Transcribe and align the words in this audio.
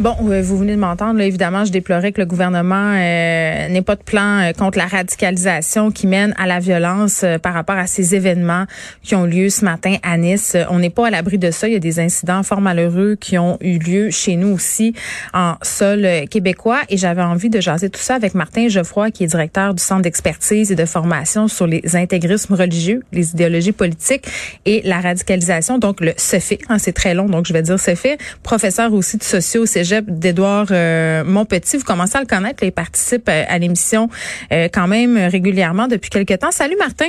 Bon, 0.00 0.16
euh, 0.28 0.42
vous 0.42 0.58
venez 0.58 0.74
de 0.74 0.80
m'entendre. 0.80 1.20
Évidemment, 1.20 1.64
je 1.64 1.70
déplorais 1.70 2.10
que 2.10 2.20
le 2.20 2.26
gouvernement 2.26 2.94
euh, 2.94 3.68
n'ait 3.68 3.80
pas 3.80 3.94
de 3.94 4.02
plan 4.02 4.40
euh, 4.40 4.52
contre 4.52 4.76
la 4.76 4.86
radicalisation 4.86 5.92
qui 5.92 6.08
mène 6.08 6.34
à 6.36 6.48
la 6.48 6.58
violence 6.58 7.24
par 7.42 7.54
rapport 7.54 7.76
à 7.76 7.86
ces 7.86 8.16
événements 8.16 8.64
qui 9.04 9.14
ont 9.14 9.24
lieu 9.24 9.50
ce 9.50 9.64
matin 9.64 9.94
à 10.02 10.16
Nice. 10.16 10.56
On 10.68 10.80
n'est 10.80 10.90
pas 10.90 11.06
à 11.06 11.10
l'abri 11.10 11.38
de 11.38 11.52
ça. 11.52 11.68
Il 11.68 11.74
y 11.74 11.76
a 11.76 11.80
des 11.80 12.00
incidents 12.00 12.42
fort 12.42 12.60
malheureux 12.60 13.16
qui 13.20 13.38
ont 13.38 13.56
eu 13.60 13.78
lieu 13.78 14.10
chez 14.10 14.34
nous 14.34 14.48
aussi 14.48 14.94
en 15.32 15.54
sol 15.62 16.04
québécois. 16.28 16.80
Et 16.88 16.96
j'avais 16.96 17.22
envie 17.22 17.48
de 17.48 17.60
jaser 17.60 17.88
tout 17.88 18.00
ça 18.00 18.16
avec 18.16 18.34
Martin 18.34 18.66
Geoffroy, 18.66 19.12
qui 19.12 19.22
est 19.22 19.28
directeur 19.28 19.74
du 19.74 19.82
Centre 19.82 20.02
d'expertise 20.02 20.72
et 20.72 20.74
de 20.74 20.86
formation 20.86 21.46
sur 21.46 21.68
les 21.68 21.94
intégrismes 21.94 22.54
religieux, 22.54 23.04
les 23.12 23.30
idéologies 23.30 23.70
politiques 23.70 24.26
et 24.66 24.82
la 24.84 25.00
radicalisation. 25.00 25.78
Donc, 25.78 26.00
le 26.00 26.14
CEFI, 26.16 26.58
hein, 26.68 26.78
c'est 26.80 26.92
très 26.92 27.14
long, 27.14 27.26
donc 27.26 27.46
je 27.46 27.52
vais 27.52 27.62
dire 27.62 27.78
CEFI. 27.78 28.16
Professeur 28.42 28.92
aussi 28.92 29.18
de 29.18 29.22
socio 29.22 29.66
au 29.92 30.00
d'Edouard 30.06 30.66
euh, 30.70 31.24
Monpetit. 31.24 31.76
Vous 31.76 31.84
commencez 31.84 32.16
à 32.16 32.20
le 32.20 32.26
connaître, 32.26 32.62
il 32.62 32.72
participe 32.72 33.28
euh, 33.28 33.44
à 33.48 33.58
l'émission 33.58 34.08
euh, 34.52 34.68
quand 34.72 34.88
même 34.88 35.16
régulièrement 35.16 35.88
depuis 35.88 36.10
quelque 36.10 36.34
temps. 36.34 36.50
Salut 36.50 36.76
Martin. 36.78 37.08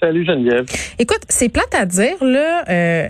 Salut 0.00 0.26
Geneviève. 0.26 0.66
Écoute, 0.98 1.20
c'est 1.28 1.48
plate 1.48 1.74
à 1.74 1.86
dire 1.86 2.22
là, 2.22 2.64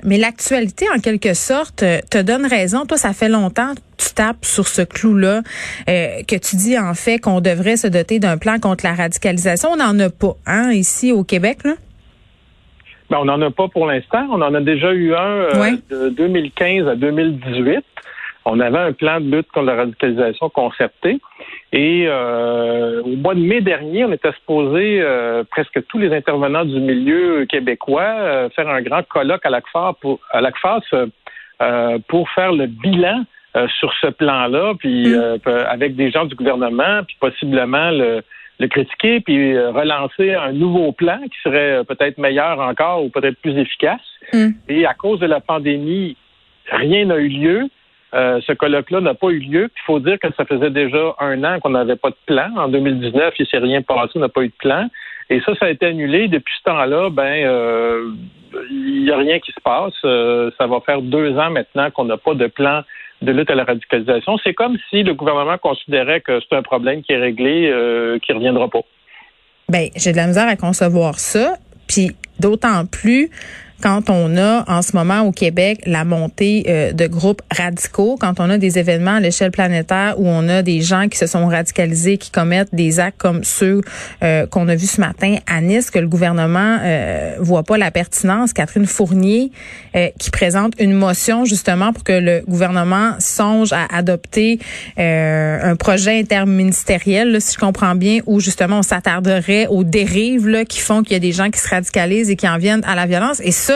mais 0.05 0.17
l'actualité 0.17 0.87
en 0.95 1.01
quelque 1.01 1.35
sorte 1.35 1.79
te 1.79 2.23
donne 2.23 2.47
raison. 2.47 2.87
Toi, 2.87 2.97
ça 2.97 3.13
fait 3.13 3.29
longtemps 3.29 3.75
que 3.75 3.81
tu 4.05 4.15
tapes 4.15 4.45
sur 4.45 4.69
ce 4.69 4.83
clou-là, 4.83 5.43
que 5.89 6.37
tu 6.37 6.55
dis 6.55 6.79
en 6.79 6.95
fait 6.95 7.19
qu'on 7.19 7.41
devrait 7.41 7.77
se 7.77 7.89
doter 7.89 8.21
d'un 8.21 8.37
plan 8.39 8.61
contre 8.61 8.85
la 8.85 8.95
radicalisation. 8.95 9.71
On 9.73 9.77
n'en 9.77 9.99
a 9.99 10.09
pas, 10.09 10.37
hein, 10.47 10.71
ici 10.71 11.11
au 11.11 11.25
Québec 11.25 11.65
là? 11.65 11.73
Ben, 13.11 13.19
on 13.21 13.25
n'en 13.25 13.41
a 13.43 13.51
pas 13.51 13.67
pour 13.69 13.87
l'instant. 13.87 14.27
On 14.31 14.41
en 14.41 14.55
a 14.55 14.61
déjà 14.61 14.93
eu 14.93 15.15
un 15.15 15.73
de 15.91 16.11
2015 16.11 16.87
à 16.87 16.95
2018 16.95 17.85
on 18.45 18.61
avait 18.61 18.79
un 18.79 18.93
plan 18.93 19.21
de 19.21 19.37
lutte 19.37 19.49
contre 19.53 19.67
la 19.67 19.77
radicalisation 19.77 20.49
concerté. 20.51 21.21
Et 21.73 22.05
euh, 22.07 23.03
au 23.03 23.17
mois 23.17 23.35
de 23.35 23.41
mai 23.41 23.61
dernier, 23.61 24.05
on 24.05 24.13
était 24.13 24.33
supposé, 24.33 25.01
euh, 25.01 25.45
presque 25.45 25.85
tous 25.89 25.99
les 25.99 26.15
intervenants 26.15 26.65
du 26.65 26.79
milieu 26.79 27.47
québécois, 27.47 28.03
euh, 28.03 28.49
faire 28.51 28.69
un 28.69 28.83
grand 28.83 29.03
colloque 29.09 29.45
à 29.47 29.51
l'ACFAS 29.51 29.95
pour, 30.01 30.21
à 30.31 30.41
pour 32.09 32.29
faire 32.31 32.53
le 32.53 32.67
bilan 32.67 33.25
sur 33.79 33.93
ce 34.01 34.09
plan-là, 34.09 34.75
puis 34.79 35.15
mm. 35.15 35.39
avec 35.69 35.95
des 35.95 36.11
gens 36.11 36.25
du 36.25 36.35
gouvernement, 36.35 37.03
puis 37.07 37.17
possiblement 37.21 37.91
le, 37.91 38.23
critiquer, 38.69 39.21
puis 39.21 39.57
relancer 39.57 40.35
un 40.35 40.53
nouveau 40.53 40.91
plan 40.91 41.21
qui 41.23 41.39
serait 41.45 41.85
peut-être 41.85 42.19
meilleur 42.19 42.59
encore 42.59 43.05
ou 43.05 43.11
peut-être 43.11 43.41
plus 43.41 43.57
efficace. 43.57 44.01
Mm. 44.33 44.49
Et 44.69 44.85
à 44.85 44.95
cause 44.95 45.21
de 45.21 45.27
la 45.27 45.41
pandémie, 45.41 46.17
rien 46.71 47.07
n'a 47.07 47.17
eu 47.17 47.29
lieu. 47.29 47.69
Euh, 48.15 48.41
ce 48.47 48.53
colloque-là 48.53 49.01
n'a 49.01 49.15
pas 49.15 49.29
eu 49.29 49.39
lieu. 49.39 49.71
Il 49.75 49.83
faut 49.87 49.99
dire 49.99 50.19
que 50.21 50.29
ça 50.37 50.45
faisait 50.45 50.71
déjà 50.71 51.15
un 51.19 51.43
an 51.43 51.59
qu'on 51.61 51.71
n'avait 51.71 51.97
pas 51.97 52.11
de 52.11 52.17
plan. 52.27 52.49
En 52.57 52.69
2019, 52.69 53.35
il 53.39 53.47
s'est 53.47 53.59
rien 53.59 53.83
passé, 53.83 54.13
on 54.15 54.21
n'a 54.21 54.29
pas 54.29 54.43
eu 54.43 54.49
de 54.49 54.55
plan. 54.59 54.89
Et 55.31 55.41
ça, 55.41 55.55
ça 55.59 55.67
a 55.67 55.71
été 55.71 55.87
annulé. 55.87 56.29
Depuis 56.29 56.55
ce 56.59 56.71
temps-là, 56.71 57.11
ben, 57.11 57.45
euh, 57.47 58.11
il 58.71 59.05
n'y 59.05 59.11
a 59.11 59.17
rien 59.17 59.41
qui 59.41 59.51
se 59.51 59.61
passe. 59.61 59.95
Euh, 60.05 60.51
ça 60.59 60.67
va 60.67 60.81
faire 60.81 61.03
deux 61.03 61.37
ans 61.37 61.51
maintenant 61.51 61.91
qu'on 61.91 62.05
n'a 62.05 62.17
pas 62.17 62.35
de 62.35 62.47
plan 62.47 62.83
de 63.23 63.33
lutte 63.33 63.51
à 63.51 63.55
la 63.55 63.65
radicalisation. 63.65 64.37
C'est 64.45 64.55
comme 64.55 64.77
si 64.91 65.03
le 65.03 65.15
gouvernement 65.15 65.59
considérait 65.59 66.21
que 66.21 66.41
c'est 66.41 66.57
un 66.57 66.63
problème 66.63 67.03
qui 67.03 67.13
est 67.13 67.19
réglé, 67.19 67.73
qui 68.23 68.33
ne 68.33 68.37
reviendra 68.37 68.69
pas. 68.69 68.83
Ben, 69.71 69.89
j'ai 69.97 70.13
de 70.13 70.17
la 70.17 70.27
misère 70.27 70.47
à 70.47 70.57
concevoir 70.57 71.19
ça. 71.19 71.55
Puis 71.89 72.11
d'autant 72.39 72.87
plus 72.87 73.31
quand 73.85 74.09
on 74.09 74.39
a 74.39 74.65
en 74.67 74.81
ce 74.81 74.97
moment 74.97 75.21
au 75.21 75.31
Québec 75.31 75.83
la 75.85 76.07
montée 76.07 76.65
euh, 76.69 76.93
de 76.93 77.07
groupes 77.07 77.43
radicaux, 77.55 78.17
quand 78.19 78.41
on 78.41 78.49
a 78.49 78.57
des 78.57 78.79
événements 78.79 79.17
à 79.17 79.21
l'échelle 79.21 79.51
planétaire 79.51 80.15
où 80.19 80.27
on 80.27 80.49
a 80.49 80.63
des 80.63 80.81
gens 80.81 81.09
qui 81.09 81.19
se 81.19 81.27
sont 81.27 81.47
radicalisés, 81.47 82.17
qui 82.17 82.31
commettent 82.31 82.75
des 82.75 82.99
actes 82.99 83.19
comme 83.19 83.45
ceux 83.45 83.83
euh, 84.23 84.47
qu'on 84.47 84.69
a 84.69 84.75
vus 84.75 84.87
ce 84.93 85.03
matin 85.03 85.37
à 85.47 85.61
Nice, 85.61 85.91
que 85.91 85.99
le 85.99 86.09
gouvernement 86.09 86.79
euh, 86.83 87.37
voit 87.41 87.63
pas 87.63 87.77
la 87.77 87.91
pertinence. 87.91 88.55
Catherine 88.55 88.87
Fournier 88.87 89.53
euh, 89.95 90.09
qui 90.19 90.31
présente 90.31 90.73
une 90.79 90.95
motion 90.95 91.45
justement 91.45 91.93
pour 91.93 92.05
que 92.05 92.13
le 92.13 92.43
gouvernement 92.49 93.17
songe 93.19 93.75
à 93.75 93.87
adopter 93.95 94.61
un 94.97 95.77
projet 95.77 96.19
interministériel, 96.19 97.39
si 97.43 97.55
je 97.55 97.59
comprends 97.59 97.95
bien, 97.95 98.21
où 98.25 98.41
justement 98.41 98.79
on 98.79 98.83
s'attarderait 98.83 99.67
aux 99.67 99.85
dérives 99.85 100.49
là, 100.49 100.65
qui 100.65 100.81
font 100.81 101.03
qu'il 101.03 101.13
y 101.13 101.17
a 101.17 101.21
des 101.21 101.33
gens 101.33 101.51
qui 101.51 101.61
se 101.61 101.69
radicalisent 101.69 102.31
et 102.31 102.37
qui 102.37 102.49
en 102.49 102.57
viennent 102.57 102.85
à 102.87 102.95
la 102.95 103.05
violence. 103.05 103.41
Et 103.45 103.51
ça, 103.51 103.74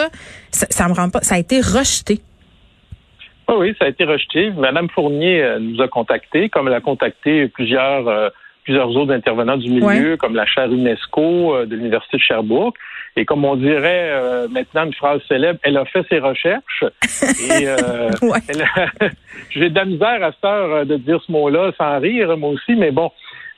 ça, 0.50 0.88
me 0.88 0.94
rend 0.94 1.10
pas. 1.10 1.20
Ça 1.22 1.36
a 1.36 1.38
été 1.38 1.60
rejeté. 1.60 2.20
Ah 3.46 3.56
oui, 3.56 3.74
ça 3.78 3.86
a 3.86 3.88
été 3.88 4.04
rejeté. 4.04 4.50
Madame 4.50 4.90
Fournier 4.90 5.42
euh, 5.42 5.58
nous 5.58 5.80
a 5.80 5.88
contactés, 5.88 6.50
comme 6.50 6.68
elle 6.68 6.74
a 6.74 6.80
contacté 6.80 7.48
plusieurs 7.48 8.06
euh, 8.06 8.28
plusieurs 8.64 8.94
autres 8.94 9.14
intervenants 9.14 9.56
du 9.56 9.70
milieu, 9.70 10.18
comme 10.18 10.34
la 10.34 10.44
chaire 10.44 10.70
UNESCO 10.70 11.54
euh, 11.54 11.64
de 11.64 11.74
l'Université 11.74 12.18
de 12.18 12.22
Sherbrooke. 12.22 12.76
Et 13.16 13.24
comme 13.24 13.44
on 13.46 13.56
dirait 13.56 14.46
maintenant 14.48 14.84
une 14.84 14.92
phrase 14.92 15.20
célèbre, 15.26 15.58
elle 15.64 15.76
a 15.76 15.84
fait 15.86 16.06
ses 16.08 16.20
recherches. 16.20 16.84
et 17.50 17.66
j'ai 19.50 19.70
de 19.70 19.74
la 19.74 19.84
misère 19.86 20.22
à 20.22 20.30
cette 20.30 20.44
heure 20.44 20.86
de 20.86 20.96
dire 20.98 21.20
ce 21.26 21.32
mot-là 21.32 21.72
sans 21.76 21.98
rire, 21.98 22.36
moi 22.36 22.50
aussi, 22.50 22.76
mais 22.76 22.92
bon, 22.92 23.10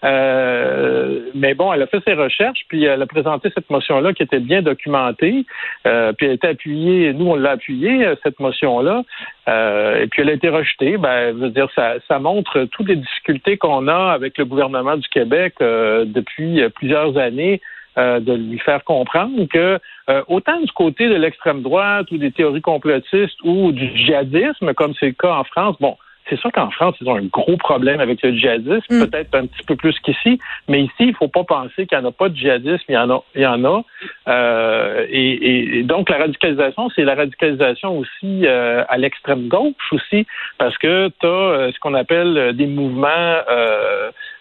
euh, 0.04 1.20
mais 1.34 1.54
bon, 1.54 1.72
elle 1.72 1.82
a 1.82 1.86
fait 1.86 2.02
ses 2.04 2.14
recherches, 2.14 2.64
puis 2.68 2.84
elle 2.84 3.02
a 3.02 3.06
présenté 3.06 3.50
cette 3.54 3.68
motion-là 3.70 4.12
qui 4.12 4.22
était 4.22 4.40
bien 4.40 4.62
documentée, 4.62 5.44
euh, 5.86 6.12
puis 6.12 6.26
elle 6.26 6.32
a 6.32 6.34
été 6.34 6.48
appuyée, 6.48 7.12
nous 7.12 7.26
on 7.26 7.34
l'a 7.34 7.52
appuyée, 7.52 8.06
euh, 8.06 8.14
cette 8.22 8.40
motion-là, 8.40 9.02
et 9.48 10.06
puis 10.06 10.22
elle 10.22 10.30
a 10.30 10.32
été 10.32 10.48
rejetée. 10.48 10.96
Ben, 10.96 11.32
je 11.34 11.38
veux 11.38 11.50
dire, 11.50 11.68
ça, 11.74 11.94
ça 12.06 12.18
montre 12.18 12.66
toutes 12.72 12.88
les 12.88 12.96
difficultés 12.96 13.56
qu'on 13.56 13.88
a 13.88 14.12
avec 14.12 14.38
le 14.38 14.44
gouvernement 14.44 14.96
du 14.96 15.08
Québec 15.08 15.54
depuis 15.58 16.62
plusieurs 16.76 17.18
années. 17.18 17.60
de 17.96 18.32
lui 18.32 18.60
faire 18.60 18.84
comprendre 18.84 19.44
que 19.48 19.80
autant 20.28 20.60
du 20.60 20.70
côté 20.70 21.08
de 21.08 21.16
l'extrême 21.16 21.62
droite 21.62 22.12
ou 22.12 22.18
des 22.18 22.30
théories 22.30 22.62
complotistes 22.62 23.38
ou 23.42 23.72
du 23.72 23.90
djihadisme, 23.96 24.72
comme 24.74 24.94
c'est 25.00 25.06
le 25.06 25.12
cas 25.18 25.34
en 25.34 25.44
France, 25.44 25.76
bon, 25.80 25.96
c'est 26.30 26.38
sûr 26.38 26.52
qu'en 26.52 26.70
France, 26.70 26.94
ils 27.00 27.08
ont 27.08 27.16
un 27.16 27.24
gros 27.24 27.56
problème 27.56 28.00
avec 28.00 28.22
le 28.22 28.32
djihadisme, 28.32 28.84
mm. 28.88 29.06
peut-être 29.06 29.34
un 29.34 29.46
petit 29.46 29.64
peu 29.66 29.76
plus 29.76 29.98
qu'ici, 30.00 30.38
mais 30.68 30.82
ici, 30.82 30.94
il 31.00 31.08
ne 31.08 31.14
faut 31.14 31.28
pas 31.28 31.44
penser 31.44 31.86
qu'il 31.86 31.98
n'y 31.98 32.04
en 32.04 32.08
a 32.08 32.12
pas 32.12 32.28
de 32.28 32.36
djihadisme, 32.36 32.84
il 32.88 32.94
y 32.94 32.98
en 32.98 33.10
a. 33.10 33.22
Il 33.34 33.42
y 33.42 33.46
en 33.46 33.64
a. 33.64 33.82
Euh, 34.28 35.06
et, 35.10 35.82
donc, 35.82 36.08
la 36.08 36.18
radicalisation, 36.18 36.88
c'est 36.94 37.04
la 37.04 37.16
radicalisation 37.16 37.98
aussi 37.98 38.46
euh, 38.46 38.84
à 38.88 38.96
l'extrême 38.96 39.48
gauche 39.48 39.92
aussi, 39.92 40.26
parce 40.56 40.78
que 40.78 41.08
tu 41.20 41.26
as 41.26 41.28
euh, 41.28 41.72
ce 41.72 41.78
qu'on 41.80 41.94
appelle 41.94 42.54
des 42.54 42.66
mouvements 42.66 43.36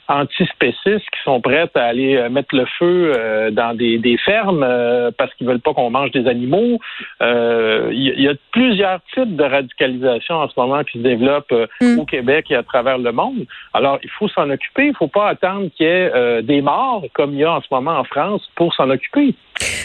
antispécistes 0.10 1.06
qui 1.12 1.24
sont 1.24 1.40
prêtes 1.40 1.76
à 1.76 1.86
aller 1.86 2.16
euh, 2.16 2.30
mettre 2.30 2.56
le 2.56 2.66
feu 2.80 3.14
euh, 3.16 3.52
dans 3.52 3.76
des, 3.76 4.18
fermes 4.26 4.64
euh, 4.64 5.12
parce 5.16 5.34
qu'ils 5.36 5.48
veulent 5.48 5.62
pas 5.62 5.74
qu'on 5.74 5.92
mange 5.92 6.12
des 6.12 6.28
animaux. 6.28 6.80
Il 7.22 8.14
y, 8.18 8.28
a 8.28 8.34
plusieurs 8.52 9.00
types 9.14 9.36
de 9.36 9.44
radicalisation 9.44 10.36
en 10.36 10.50
ce 10.50 10.54
moment 10.58 10.84
qui 10.84 10.98
se 10.98 11.04
développent 11.04 11.54
mm. 11.80 12.00
au 12.00 12.06
Québec 12.06 12.48
et 12.50 12.56
à 12.56 12.64
travers 12.64 12.98
le 12.98 13.12
monde. 13.12 13.46
Alors, 13.74 14.00
il 14.04 14.10
faut 14.10 14.28
s'en 14.30 14.50
occuper. 14.50 14.88
Il 14.88 14.96
faut 14.96 15.08
pas 15.08 15.30
attendre 15.30 15.70
qu'il 15.76 15.86
y 15.86 15.90
ait 15.90 16.42
des 16.42 16.62
morts 16.62 17.06
comme 17.14 17.34
il 17.34 17.40
y 17.40 17.44
a 17.44 17.54
en 17.54 17.62
ce 17.62 17.68
moment 17.72 18.00
en 18.00 18.04
France 18.04 18.42
pour 18.56 18.74
s'en 18.74 18.90
occuper. 18.90 19.36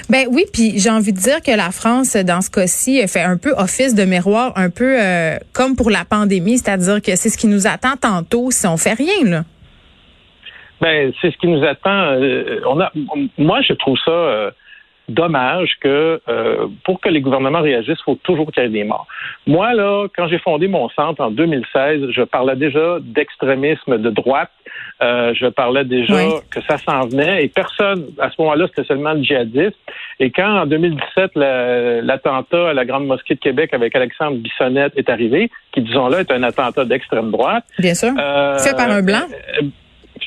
Ben 0.08 0.26
oui, 0.30 0.44
puis 0.52 0.78
j'ai 0.78 0.90
envie 0.90 1.12
de 1.12 1.18
dire 1.18 1.42
que 1.42 1.54
la 1.54 1.70
France, 1.70 2.16
dans 2.16 2.40
ce 2.40 2.50
cas-ci, 2.50 3.06
fait 3.08 3.22
un 3.22 3.36
peu 3.36 3.52
office 3.56 3.94
de 3.94 4.04
miroir, 4.04 4.52
un 4.56 4.70
peu 4.70 4.96
comme 5.52 5.76
pour 5.76 5.90
la 5.90 6.04
pandémie, 6.04 6.58
c'est-à-dire 6.58 7.02
que 7.02 7.16
c'est 7.16 7.28
ce 7.28 7.38
qui 7.38 7.46
nous 7.46 7.66
attend 7.66 7.96
tantôt 8.00 8.50
si 8.50 8.66
on 8.66 8.76
fait 8.76 8.94
rien, 8.94 9.24
là. 9.24 9.44
Ben, 10.80 11.12
c'est 11.20 11.30
ce 11.30 11.38
qui 11.38 11.46
nous 11.46 11.64
attend. 11.64 12.12
Euh, 12.12 12.60
on 12.66 12.80
a, 12.80 12.92
moi, 13.38 13.60
je 13.62 13.72
trouve 13.74 13.98
ça. 14.04 14.10
Euh, 14.10 14.50
dommage 15.06 15.76
que 15.82 16.18
euh, 16.30 16.66
pour 16.82 16.98
que 16.98 17.10
les 17.10 17.20
gouvernements 17.20 17.60
réagissent, 17.60 17.98
il 18.00 18.04
faut 18.04 18.18
toujours 18.22 18.50
qu'il 18.50 18.62
y 18.62 18.66
ait 18.66 18.70
des 18.70 18.84
morts. 18.84 19.06
Moi, 19.46 19.74
là, 19.74 20.06
quand 20.16 20.28
j'ai 20.28 20.38
fondé 20.38 20.66
mon 20.66 20.88
centre 20.88 21.20
en 21.20 21.30
2016, 21.30 22.08
je 22.08 22.22
parlais 22.22 22.56
déjà 22.56 22.96
d'extrémisme 23.02 23.98
de 23.98 24.08
droite. 24.08 24.48
Je 25.02 25.46
parlais 25.50 25.84
déjà 25.84 26.14
que 26.50 26.62
ça 26.62 26.78
s'en 26.78 27.06
venait 27.06 27.44
et 27.44 27.48
personne, 27.48 28.06
à 28.18 28.30
ce 28.30 28.36
moment-là, 28.38 28.66
c'était 28.68 28.88
seulement 28.88 29.12
le 29.12 29.22
djihadiste. 29.22 29.76
Et 30.20 30.30
quand, 30.30 30.60
en 30.60 30.64
2017, 30.64 31.32
l'attentat 31.34 32.70
à 32.70 32.72
la 32.72 32.86
Grande 32.86 33.06
Mosquée 33.06 33.34
de 33.34 33.40
Québec 33.40 33.74
avec 33.74 33.94
Alexandre 33.94 34.38
Bissonnette 34.38 34.94
est 34.96 35.10
arrivé, 35.10 35.50
qui, 35.72 35.82
disons-le, 35.82 36.20
est 36.20 36.32
un 36.32 36.42
attentat 36.44 36.86
d'extrême 36.86 37.30
droite. 37.30 37.64
Bien 37.78 37.94
sûr. 37.94 38.12
Fait 38.58 38.74
par 38.74 38.90
un 38.90 39.02
blanc 39.02 39.26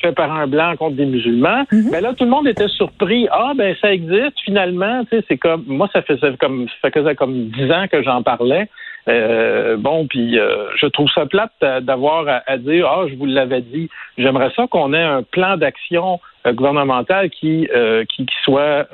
fait 0.02 0.12
par 0.12 0.32
un 0.32 0.48
blanc 0.48 0.76
contre 0.78 0.96
des 0.96 1.06
musulmans. 1.06 1.66
Mais 1.72 1.78
mhm. 1.78 1.92
ben 1.92 2.04
là, 2.04 2.14
tout 2.14 2.26
le 2.26 2.30
monde 2.30 2.48
était 2.48 2.68
surpris. 2.68 3.28
Ah, 3.32 3.54
ben 3.56 3.76
ça 3.82 3.92
existe 3.94 4.40
finalement. 4.44 5.04
Tu 5.06 5.18
sais, 5.18 5.26
c'est 5.28 5.38
comme 5.38 5.64
moi, 5.68 5.90
ça 5.94 6.02
faisait 6.02 6.36
comme 6.38 6.68
ça 6.82 6.90
faisait 6.92 7.16
comme 7.16 7.50
dix 7.50 7.72
ans 7.72 7.88
que 7.92 8.04
j'en 8.04 8.24
parlais. 8.24 8.70
Euh, 9.08 9.78
bon, 9.78 10.06
puis 10.06 10.38
euh, 10.38 10.68
je 10.76 10.86
trouve 10.88 11.08
ça 11.16 11.26
plate 11.26 11.52
d'avoir 11.82 12.26
à, 12.46 12.58
dire 12.58 12.88
ah, 12.88 13.06
je 13.10 13.16
vous 13.16 13.26
l'avais 13.26 13.62
dit. 13.62 13.90
J'aimerais 14.18 14.52
ça 14.56 14.68
qu'on 14.70 14.94
ait 14.94 15.02
un 15.02 15.24
plan 15.24 15.56
d'action 15.56 16.20
euh, 16.46 16.52
gouvernemental 16.54 17.30
qui, 17.30 17.70
qui, 18.10 18.26
soit. 18.44 18.88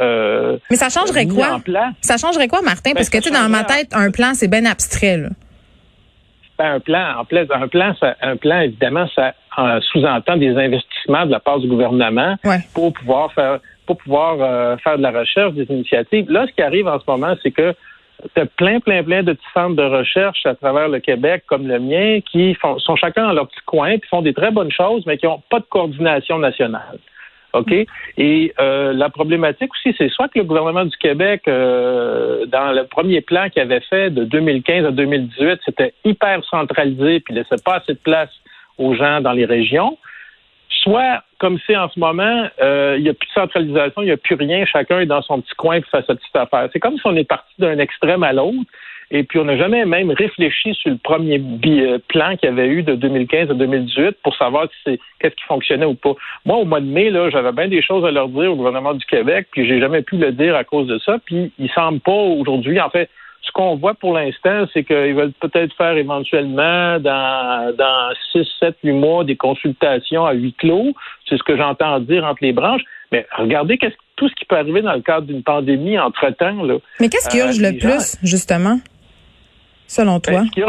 Mais 0.69 0.75
ça 0.75 0.89
changerait 0.89 1.27
quoi? 1.27 1.59
Ça 2.01 2.17
changerait 2.17 2.47
quoi, 2.47 2.61
Martin? 2.61 2.91
Ben, 2.91 2.95
Parce 2.95 3.09
que 3.09 3.17
tu 3.17 3.29
sais, 3.29 3.31
dans 3.31 3.49
ma 3.49 3.63
tête, 3.63 3.89
un 3.93 4.11
plan, 4.11 4.33
c'est 4.33 4.49
bien 4.49 4.65
abstrait. 4.65 5.17
Là. 5.17 5.29
Ben, 6.59 6.75
un 6.75 6.79
plan, 6.79 7.19
en 7.19 7.25
place, 7.25 7.47
un 7.51 7.67
plan, 7.67 7.95
ça, 7.99 8.15
un 8.21 8.37
plan, 8.37 8.61
évidemment, 8.61 9.07
ça 9.15 9.33
sous-entend 9.91 10.37
des 10.37 10.55
investissements 10.57 11.25
de 11.25 11.31
la 11.31 11.39
part 11.39 11.59
du 11.59 11.67
gouvernement 11.67 12.35
pour 12.73 12.93
pouvoir 12.93 13.31
faire 13.33 13.59
pour 13.85 13.97
pouvoir 13.97 14.37
euh, 14.39 14.77
faire 14.77 14.97
de 14.97 15.03
la 15.03 15.11
recherche, 15.11 15.53
des 15.53 15.65
initiatives. 15.65 16.29
Là, 16.31 16.45
ce 16.47 16.53
qui 16.53 16.61
arrive 16.61 16.87
en 16.87 16.99
ce 16.99 17.05
moment, 17.07 17.33
c'est 17.41 17.51
que 17.51 17.73
tu 18.33 18.41
as 18.41 18.45
plein, 18.45 18.79
plein, 18.79 19.03
plein 19.03 19.23
de 19.23 19.33
petits 19.33 19.45
centres 19.53 19.75
de 19.75 19.83
recherche 19.83 20.45
à 20.45 20.55
travers 20.55 20.87
le 20.87 20.99
Québec, 20.99 21.43
comme 21.47 21.67
le 21.67 21.79
mien, 21.79 22.19
qui 22.21 22.53
font, 22.55 22.79
sont 22.79 22.95
chacun 22.95 23.27
dans 23.27 23.33
leur 23.33 23.47
petit 23.47 23.59
coin, 23.65 23.97
qui 23.97 24.07
font 24.07 24.21
des 24.21 24.33
très 24.33 24.51
bonnes 24.51 24.71
choses, 24.71 25.03
mais 25.05 25.17
qui 25.17 25.25
n'ont 25.25 25.41
pas 25.49 25.59
de 25.59 25.65
coordination 25.65 26.39
nationale. 26.39 26.99
OK? 27.53 27.71
Et 28.17 28.53
euh, 28.59 28.93
la 28.93 29.09
problématique 29.09 29.71
aussi, 29.73 29.93
c'est 29.97 30.09
soit 30.09 30.27
que 30.27 30.39
le 30.39 30.45
gouvernement 30.45 30.85
du 30.85 30.97
Québec, 30.97 31.43
euh, 31.47 32.45
dans 32.47 32.71
le 32.71 32.85
premier 32.85 33.21
plan 33.21 33.49
qu'il 33.49 33.61
avait 33.61 33.81
fait 33.81 34.09
de 34.09 34.23
2015 34.23 34.85
à 34.85 34.91
2018, 34.91 35.59
c'était 35.65 35.93
hyper 36.03 36.43
centralisé 36.45 37.19
puis 37.19 37.35
laissait 37.35 37.61
pas 37.63 37.75
assez 37.75 37.93
de 37.93 37.99
place 37.99 38.31
aux 38.77 38.95
gens 38.95 39.21
dans 39.21 39.33
les 39.33 39.45
régions, 39.45 39.97
soit, 40.83 41.23
comme 41.39 41.57
c'est 41.65 41.75
en 41.75 41.89
ce 41.89 41.99
moment, 41.99 42.47
euh, 42.61 42.95
il 42.97 43.03
n'y 43.03 43.09
a 43.09 43.13
plus 43.13 43.27
de 43.27 43.33
centralisation, 43.33 44.01
il 44.01 44.05
n'y 44.05 44.11
a 44.11 44.17
plus 44.17 44.35
rien, 44.35 44.65
chacun 44.65 44.99
est 44.99 45.05
dans 45.05 45.21
son 45.21 45.41
petit 45.41 45.55
coin 45.55 45.75
et 45.77 45.81
fait 45.81 46.05
sa 46.05 46.15
petite 46.15 46.35
affaire. 46.35 46.69
C'est 46.73 46.79
comme 46.79 46.95
si 46.95 47.05
on 47.05 47.15
est 47.15 47.27
parti 47.27 47.53
d'un 47.59 47.79
extrême 47.79 48.23
à 48.23 48.33
l'autre, 48.33 48.69
et 49.11 49.23
puis 49.23 49.39
on 49.39 49.45
n'a 49.45 49.57
jamais 49.57 49.85
même 49.85 50.11
réfléchi 50.11 50.73
sur 50.73 50.89
le 50.89 50.97
premier 50.97 51.39
euh, 51.39 51.99
plan 52.07 52.35
qu'il 52.35 52.49
y 52.49 52.51
avait 52.51 52.67
eu 52.67 52.83
de 52.83 52.95
2015 52.95 53.51
à 53.51 53.53
2018 53.53 54.17
pour 54.23 54.35
savoir 54.35 54.65
si 54.65 54.77
c'est 54.85 54.99
qu'est-ce 55.19 55.35
qui 55.35 55.43
fonctionnait 55.43 55.85
ou 55.85 55.93
pas. 55.93 56.13
Moi, 56.45 56.57
au 56.57 56.65
mois 56.65 56.79
de 56.79 56.85
mai, 56.85 57.09
là, 57.09 57.29
j'avais 57.29 57.51
bien 57.51 57.67
des 57.67 57.81
choses 57.81 58.03
à 58.05 58.11
leur 58.11 58.27
dire 58.29 58.51
au 58.51 58.55
gouvernement 58.55 58.93
du 58.93 59.05
Québec, 59.05 59.47
puis 59.51 59.67
j'ai 59.67 59.79
jamais 59.79 60.01
pu 60.01 60.17
le 60.17 60.31
dire 60.31 60.55
à 60.55 60.63
cause 60.63 60.87
de 60.87 60.97
ça. 60.99 61.17
Puis 61.25 61.51
il 61.59 61.69
semble 61.71 61.99
pas 61.99 62.11
aujourd'hui, 62.11 62.81
en 62.81 62.89
fait, 62.89 63.09
ce 63.43 63.51
qu'on 63.51 63.75
voit 63.75 63.93
pour 63.93 64.13
l'instant, 64.13 64.65
c'est 64.73 64.83
qu'ils 64.83 65.13
veulent 65.13 65.33
peut-être 65.33 65.75
faire 65.75 65.97
éventuellement 65.97 66.99
dans, 66.99 67.75
dans 67.77 68.13
6, 68.31 68.45
7, 68.59 68.75
8 68.83 68.91
mois 68.93 69.23
des 69.25 69.35
consultations 69.35 70.25
à 70.25 70.33
huis 70.33 70.53
clos. 70.53 70.93
C'est 71.27 71.37
ce 71.37 71.43
que 71.43 71.57
j'entends 71.57 71.99
dire 71.99 72.23
entre 72.23 72.39
les 72.41 72.53
branches. 72.53 72.81
Mais 73.11 73.27
regardez 73.37 73.77
tout 74.15 74.29
ce 74.29 74.35
qui 74.35 74.45
peut 74.45 74.57
arriver 74.57 74.81
dans 74.81 74.93
le 74.93 75.01
cadre 75.01 75.27
d'une 75.27 75.43
pandémie 75.43 75.99
entre-temps. 75.99 76.63
Là. 76.63 76.77
Mais 76.99 77.09
qu'est-ce 77.09 77.29
qui 77.29 77.37
urge 77.37 77.59
euh, 77.59 77.71
le 77.71 77.77
plus, 77.77 78.17
justement, 78.23 78.79
selon 79.87 80.13
ben, 80.13 80.19
toi? 80.21 80.43
ce, 80.45 80.51
qui 80.51 80.61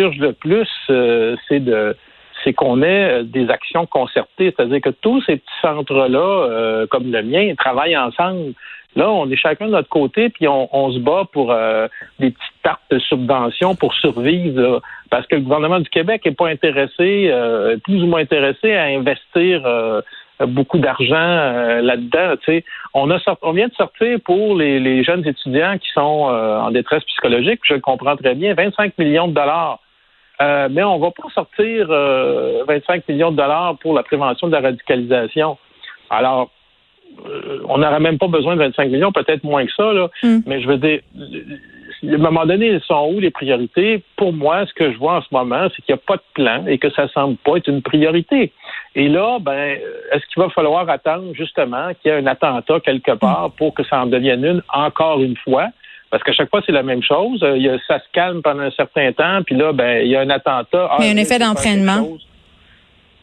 urge 0.00 0.18
le, 0.18 0.32
plus, 0.32 0.68
euh, 0.90 1.36
c'est 1.48 1.60
de 1.60 1.96
c'est 2.44 2.52
qu'on 2.52 2.82
ait 2.82 3.20
euh, 3.20 3.22
des 3.22 3.50
actions 3.50 3.86
concertées, 3.86 4.54
c'est-à-dire 4.56 4.80
que 4.80 4.90
tous 4.90 5.22
ces 5.22 5.36
petits 5.36 5.60
centres-là, 5.62 6.86
comme 6.90 7.10
le 7.10 7.22
mien, 7.22 7.54
travaillent 7.56 7.96
ensemble. 7.96 8.54
Là, 8.96 9.10
on 9.10 9.28
est 9.28 9.36
chacun 9.36 9.66
de 9.66 9.72
notre 9.72 9.88
côté, 9.88 10.28
puis 10.28 10.46
on, 10.46 10.92
se 10.92 10.98
bat 10.98 11.24
pour 11.32 11.50
euh, 11.50 11.88
des 12.20 12.30
petites 12.30 12.62
tartes 12.62 12.82
de 12.90 12.98
subventions 13.00 13.74
pour 13.74 13.92
survivre, 13.94 14.80
parce 15.10 15.26
que 15.26 15.34
le 15.34 15.42
gouvernement 15.42 15.80
du 15.80 15.88
Québec 15.88 16.22
n'est 16.24 16.32
pas 16.32 16.48
intéressé, 16.48 17.28
euh, 17.30 17.76
plus 17.78 18.02
ou 18.02 18.06
moins 18.06 18.20
intéressé 18.20 18.72
à 18.72 18.84
investir 18.84 19.62
euh, 19.66 20.00
beaucoup 20.46 20.78
d'argent 20.78 21.80
là-dedans. 21.80 22.34
On, 22.92 23.10
a 23.10 23.18
on 23.42 23.52
vient 23.52 23.68
de 23.68 23.74
sortir 23.74 24.18
pour 24.24 24.56
les, 24.56 25.02
jeunes 25.02 25.26
étudiants 25.26 25.78
qui 25.78 25.88
sont 25.92 26.00
en 26.00 26.70
détresse 26.70 27.04
psychologique, 27.04 27.60
je 27.64 27.74
le 27.74 27.80
comprends 27.80 28.16
très 28.16 28.34
bien, 28.34 28.54
25 28.54 28.98
millions 28.98 29.28
de 29.28 29.34
dollars. 29.34 29.80
Mais 30.70 30.82
on 30.82 30.98
va 30.98 31.10
pas 31.10 31.28
sortir 31.34 31.88
25 31.88 33.08
millions 33.08 33.30
de 33.30 33.36
dollars 33.36 33.76
pour 33.78 33.94
la 33.94 34.02
prévention 34.02 34.48
de 34.48 34.52
la 34.52 34.60
radicalisation. 34.60 35.58
Alors, 36.10 36.50
euh, 37.26 37.60
on 37.68 37.78
n'aurait 37.78 38.00
même 38.00 38.18
pas 38.18 38.28
besoin 38.28 38.54
de 38.54 38.60
25 38.60 38.90
millions, 38.90 39.12
peut-être 39.12 39.44
moins 39.44 39.64
que 39.64 39.72
ça, 39.72 39.92
là. 39.92 40.08
Hmm. 40.22 40.40
mais 40.46 40.60
je 40.60 40.68
veux 40.68 40.78
dire, 40.78 41.00
à 42.02 42.14
un 42.14 42.18
moment 42.18 42.44
donné, 42.44 42.68
ils 42.68 42.80
sont 42.82 43.10
où 43.12 43.20
les 43.20 43.30
priorités? 43.30 44.02
Pour 44.16 44.32
moi, 44.32 44.66
ce 44.66 44.74
que 44.74 44.92
je 44.92 44.98
vois 44.98 45.16
en 45.16 45.22
ce 45.22 45.28
moment, 45.32 45.68
c'est 45.74 45.82
qu'il 45.82 45.94
n'y 45.94 46.00
a 46.00 46.02
pas 46.06 46.16
de 46.16 46.22
plan 46.34 46.66
et 46.66 46.78
que 46.78 46.90
ça 46.90 47.08
semble 47.08 47.36
pas 47.36 47.56
être 47.56 47.68
une 47.68 47.82
priorité. 47.82 48.52
Et 48.94 49.08
là, 49.08 49.38
ben, 49.40 49.78
est-ce 50.12 50.26
qu'il 50.26 50.42
va 50.42 50.50
falloir 50.50 50.88
attendre 50.88 51.32
justement 51.34 51.88
qu'il 51.94 52.10
y 52.10 52.14
ait 52.14 52.18
un 52.18 52.26
attentat 52.26 52.80
quelque 52.80 53.12
part 53.12 53.52
pour 53.56 53.74
que 53.74 53.84
ça 53.84 54.02
en 54.02 54.06
devienne 54.06 54.44
une 54.44 54.62
encore 54.72 55.20
une 55.20 55.36
fois? 55.36 55.68
Parce 56.14 56.22
qu'à 56.22 56.32
chaque 56.32 56.48
fois, 56.48 56.62
c'est 56.64 56.70
la 56.70 56.84
même 56.84 57.02
chose. 57.02 57.44
Il 57.56 57.80
ça 57.88 57.98
se 57.98 58.04
calme 58.12 58.40
pendant 58.40 58.62
un 58.62 58.70
certain 58.70 59.12
temps, 59.12 59.42
puis 59.44 59.56
là, 59.56 59.72
ben, 59.72 60.00
il 60.00 60.12
y 60.12 60.14
a 60.14 60.20
un 60.20 60.30
attentat. 60.30 60.88
il 61.00 61.06
y 61.06 61.08
a 61.08 61.12
un 61.12 61.16
effet 61.16 61.40
d'entraînement. 61.40 62.06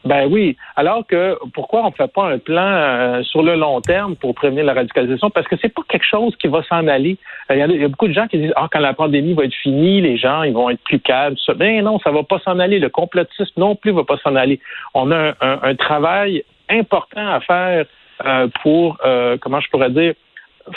Ben 0.04 0.26
oui. 0.30 0.58
Alors 0.76 1.06
que 1.06 1.38
pourquoi 1.54 1.84
on 1.84 1.86
ne 1.86 1.92
fait 1.92 2.12
pas 2.12 2.26
un 2.26 2.36
plan 2.36 2.60
euh, 2.60 3.22
sur 3.22 3.42
le 3.42 3.54
long 3.54 3.80
terme 3.80 4.14
pour 4.14 4.34
prévenir 4.34 4.64
la 4.64 4.74
radicalisation? 4.74 5.30
Parce 5.30 5.48
que 5.48 5.56
c'est 5.62 5.70
pas 5.70 5.80
quelque 5.88 6.04
chose 6.04 6.36
qui 6.36 6.48
va 6.48 6.62
s'en 6.64 6.86
aller. 6.86 7.16
Euh, 7.50 7.54
il 7.54 7.80
y, 7.80 7.82
a, 7.82 7.88
beaucoup 7.88 8.08
de 8.08 8.12
gens 8.12 8.26
qui 8.26 8.36
disent 8.36 8.52
Ah, 8.56 8.68
quand 8.70 8.80
la 8.80 8.92
pandémie 8.92 9.32
va 9.32 9.44
être 9.44 9.54
finie, 9.54 10.02
les 10.02 10.18
gens 10.18 10.42
ils 10.42 10.52
vont 10.52 10.68
être 10.68 10.84
plus 10.84 11.00
calmes. 11.00 11.36
Ça. 11.46 11.54
Ben 11.54 11.82
non, 11.82 11.98
ça 12.00 12.10
va 12.10 12.24
pas 12.24 12.40
s'en 12.40 12.58
aller. 12.58 12.78
Le 12.78 12.90
complotisme 12.90 13.54
non 13.56 13.74
plus 13.74 13.92
va 13.92 14.04
pas 14.04 14.18
s'en 14.18 14.36
aller. 14.36 14.60
On 14.92 15.10
a 15.12 15.32
un, 15.40 15.74
travail 15.76 16.44
important 16.68 17.26
à 17.26 17.40
faire 17.40 17.86
euh, 18.26 18.48
pour 18.62 18.98
comment 19.40 19.60
je 19.60 19.70
pourrais 19.70 19.88
dire 19.88 20.12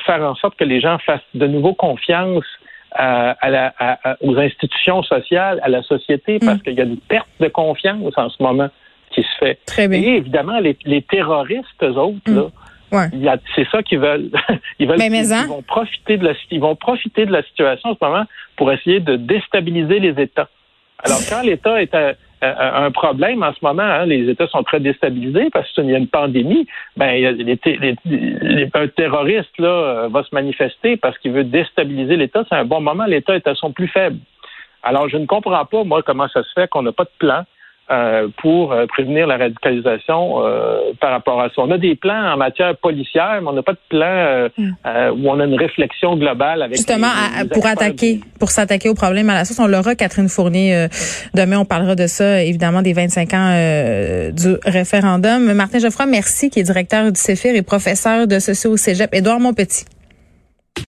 faire 0.06 0.22
en 0.22 0.36
sorte 0.36 0.56
que 0.58 0.64
les 0.64 0.82
gens 0.82 0.98
fassent 1.00 1.22
de 1.34 1.48
nouveau 1.48 1.74
confiance 1.74 2.46
à, 2.92 3.50
la, 3.50 3.74
aux 4.22 4.38
institutions 4.38 5.04
sociales, 5.04 5.60
à 5.64 5.70
la 5.70 5.84
société, 5.84 6.40
parce 6.40 6.60
mm. 6.60 6.62
qu'il 6.62 6.74
y 6.74 6.82
a 6.82 6.86
une 6.86 6.98
perte 6.98 7.28
de 7.40 7.48
confiance 7.50 8.14
en 8.18 8.30
ce 8.30 8.42
moment 8.42 8.70
qui 9.12 9.22
se 9.22 9.38
fait. 9.40 9.60
Très 9.66 9.88
bien. 9.88 10.00
Et 10.00 10.16
évidemment, 10.18 10.60
les, 10.60 11.02
terroristes, 11.02 11.84
eux 11.84 11.98
autres, 11.98 12.52
mm. 12.92 13.22
là, 13.22 13.38
c'est 13.56 13.68
ça 13.70 13.84
qu'ils 13.84 14.00
veulent. 14.00 14.30
ils 14.80 14.88
veulent. 14.88 15.02
ils, 15.02 15.48
vont 15.48 15.62
profiter 15.62 16.18
de 16.18 16.26
la, 16.26 16.34
ils 16.52 16.62
vont 16.62 16.76
profiter 16.76 17.26
de 17.26 17.32
la 17.32 17.44
situation 17.44 17.90
en 17.90 17.96
ce 17.96 18.06
moment 18.06 18.26
pour 18.56 18.72
essayer 18.72 19.02
de 19.02 19.18
déstabiliser 19.18 20.00
les 20.00 20.22
États. 20.22 20.50
Alors 21.04 21.20
quand 21.30 21.42
l'État 21.42 21.82
est 21.82 21.94
un 22.42 22.92
problème 22.92 23.44
en 23.44 23.54
ce 23.54 23.60
moment, 23.64 23.84
hein, 23.84 24.06
les 24.06 24.30
États 24.30 24.48
sont 24.48 24.64
très 24.64 24.80
déstabilisés 24.80 25.50
parce 25.52 25.72
qu'il 25.72 25.86
y 25.86 25.96
a 25.96 25.98
une 25.98 26.08
pandémie. 26.08 26.68
Ben, 26.98 27.38
un 28.74 28.88
terroriste 28.88 29.58
là 29.58 30.08
va 30.10 30.24
se 30.24 30.34
manifester 30.34 30.98
parce 30.98 31.18
qu'il 31.18 31.32
veut 31.32 31.44
déstabiliser 31.44 32.18
l'État. 32.18 32.44
C'est 32.50 32.56
un 32.56 32.66
bon 32.66 32.82
moment. 32.82 33.06
L'État 33.06 33.36
est 33.36 33.48
à 33.48 33.56
son 33.56 33.72
plus 33.72 33.88
faible. 33.88 34.18
Alors 34.84 35.10
je 35.10 35.18
ne 35.18 35.26
comprends 35.26 35.66
pas 35.66 35.84
moi 35.84 36.04
comment 36.04 36.28
ça 36.28 36.44
se 36.44 36.52
fait 36.54 36.70
qu'on 36.70 36.84
n'a 36.84 36.92
pas 36.92 37.06
de 37.06 37.10
plan 37.18 37.44
euh, 37.92 38.30
pour 38.42 38.74
euh, 38.74 38.88
prévenir 38.88 39.28
la 39.28 39.38
radicalisation 39.38 40.44
euh, 40.44 40.94
par 41.00 41.12
rapport 41.12 41.40
à 41.40 41.50
ça. 41.50 41.62
On 41.62 41.70
a 41.70 41.78
des 41.78 41.96
plans 41.96 42.34
en 42.34 42.36
matière 42.36 42.76
policière, 42.78 43.40
mais 43.44 43.48
on 43.48 43.54
n'a 43.54 43.62
pas 43.62 43.74
de 43.74 43.80
plan 43.90 44.50
mm. 44.58 45.12
où 45.12 45.30
on 45.30 45.40
a 45.40 45.46
une 45.46 45.60
réflexion 45.60 46.16
globale 46.16 46.64
avec 46.64 46.78
justement 46.78 47.12
pour 47.54 47.68
attaquer, 47.68 48.22
pour 48.40 48.50
s'attaquer 48.50 48.90
au 48.90 48.96
problème 48.96 49.30
à 49.30 49.36
la 49.36 49.46
source. 49.46 49.60
On 49.60 49.68
l'aura, 49.68 49.94
Catherine 49.94 50.30
Fournier. 50.30 50.88
demain, 51.36 51.60
on 51.60 51.66
parlera 51.66 51.94
de 51.94 52.08
ça, 52.08 52.42
évidemment, 52.42 52.82
des 52.82 52.94
25 52.94 53.34
ans 53.36 53.52
du 54.32 54.56
référendum. 54.66 55.54
Martin 55.54 55.78
Geoffroy, 55.78 56.08
merci, 56.08 56.50
qui 56.50 56.62
est 56.62 56.64
directeur 56.64 57.12
du 57.12 57.20
CEFIR 57.20 57.56
et 57.56 57.62
professeur 57.62 58.26
de 58.26 58.40
socio 58.40 58.72
au 58.72 58.78
Cégep. 58.78 59.14
Édouard 59.14 59.40
Montpetit. 59.40 59.86